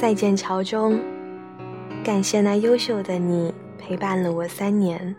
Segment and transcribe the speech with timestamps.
[0.00, 0.96] 再见，桥中。
[2.04, 5.16] 感谢那优秀的你陪伴了我三年。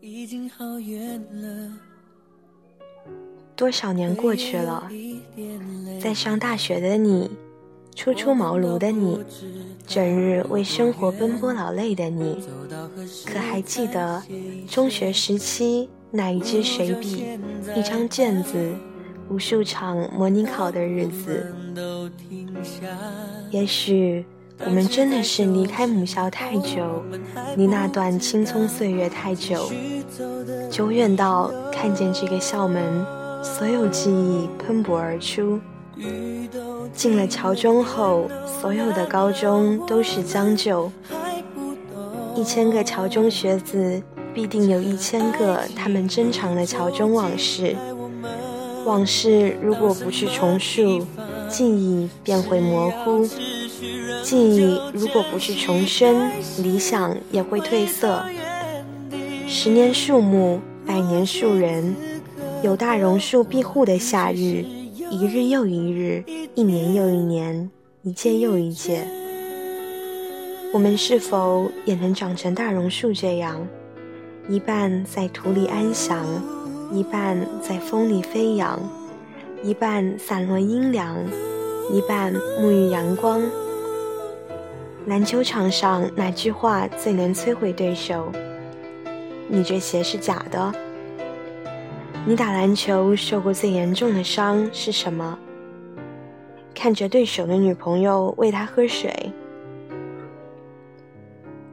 [0.00, 1.72] 已经好远了。
[3.56, 4.88] 多少年过去了，
[6.00, 7.28] 在上大学的你，
[7.96, 9.18] 初出茅庐的你，
[9.84, 12.38] 整日为生活奔波劳累的你，
[13.26, 14.22] 可还记得
[14.68, 17.24] 中学时期那一支水笔、
[17.74, 18.72] 一张卷子、
[19.32, 21.46] 无数场模拟考的日子？
[23.50, 24.22] 也许
[24.62, 27.02] 我们真的是离开母校太久，
[27.56, 29.72] 离那段青葱岁月太久，
[30.70, 32.82] 久远到看见这个校门。
[33.42, 35.58] 所有记忆喷薄而出。
[36.92, 38.28] 进了桥中后，
[38.60, 40.92] 所有的高中都是将就。
[42.34, 44.02] 一千个桥中学子，
[44.34, 47.74] 必定有一千个他们珍藏的桥中往事。
[48.84, 51.06] 往事如果不去重述，
[51.48, 53.26] 记忆便会模糊；
[54.22, 58.22] 记忆如果不去重生，理想也会褪色。
[59.46, 61.94] 十年树木，百年树人。
[62.62, 64.64] 有大榕树庇护的夏日，
[65.10, 67.68] 一日又一日，一年又一年，
[68.02, 69.04] 一届又一届。
[70.72, 73.66] 我们是否也能长成大榕树这样，
[74.48, 76.24] 一半在土里安详，
[76.92, 78.78] 一半在风里飞扬，
[79.62, 81.16] 一半散落阴凉，
[81.90, 83.40] 一半沐浴阳光？
[85.06, 88.30] 篮球场上哪句话最能摧毁对手？
[89.48, 90.70] 你这鞋是假的。
[92.26, 95.38] 你打篮球受过最严重的伤是什么？
[96.74, 99.32] 看着对手的女朋友喂他喝水，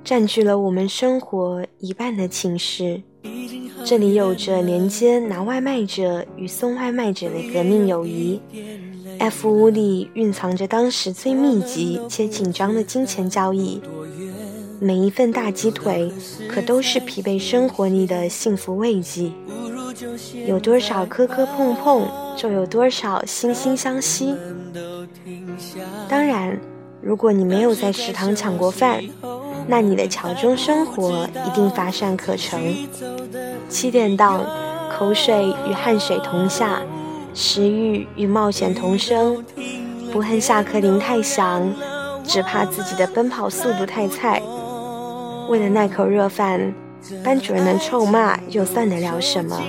[0.01, 3.01] 占据了我们生活一半的寝室。
[3.85, 8.39] 这里有着连接拿外卖者与送外卖者的革命友谊。
[9.19, 13.81] F 屋里蕴藏着当时最密集且紧张的金钱交易。
[14.79, 16.11] 每一份大鸡腿，
[16.47, 19.31] 可都是疲惫生活里的幸福慰藉。
[20.47, 24.33] 有多少磕磕碰碰，就有多少惺惺相惜。
[26.07, 26.57] 当然，
[27.01, 29.03] 如果你没有在食堂抢过饭，
[29.71, 32.75] 那你的桥中生活一定乏善可陈。
[33.69, 34.43] 七点档，
[34.91, 36.81] 口水与汗水同下，
[37.35, 39.45] 食欲与冒险同生。
[40.11, 41.71] 不恨下课铃太响，
[42.23, 44.41] 只怕自己的奔跑速度太菜。
[45.49, 46.73] 为了那口热饭，
[47.23, 49.61] 班主任的臭骂又算得了什么？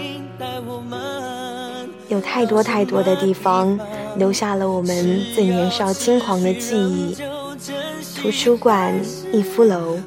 [2.09, 3.79] 有太多太多的地方
[4.17, 7.15] 留下了我们最年少轻狂的记忆。
[8.21, 8.95] 图书馆、
[9.33, 9.99] 逸夫楼，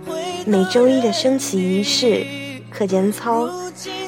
[0.46, 2.24] 每周一的升旗仪式、
[2.69, 3.50] 课间操，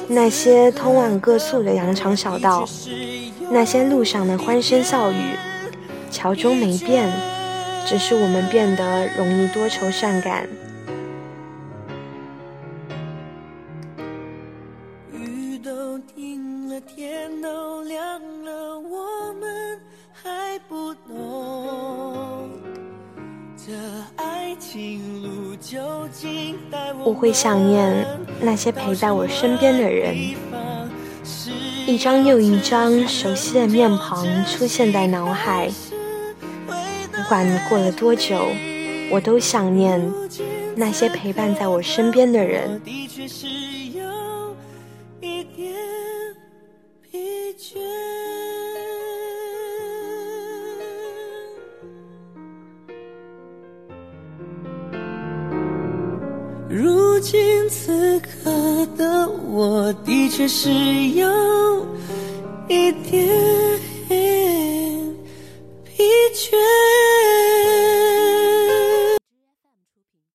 [0.06, 2.64] 那些通往各宿的羊肠小道，
[3.50, 5.34] 那些路上的欢声笑语，
[6.08, 7.12] 桥中没变，
[7.84, 10.48] 只是我们变得容易多愁善感。
[15.12, 18.65] 雨都停了，天都亮了
[27.04, 28.06] 我会想念
[28.40, 30.14] 那些陪在我身边的人，
[31.86, 35.70] 一张又一张熟悉的面庞出现在脑海。
[37.12, 38.46] 不管过了多久，
[39.10, 40.00] 我都想念
[40.76, 42.80] 那些陪伴在我身边的人。
[56.68, 60.68] 如今此刻的我，的确是
[61.10, 61.86] 有
[62.68, 63.26] 一点。